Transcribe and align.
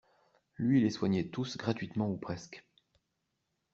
Lui 0.57 0.81
les 0.81 0.89
soignait 0.89 1.27
tous 1.29 1.57
gratuitement 1.57 2.09
ou 2.09 2.17
presque. 2.17 2.65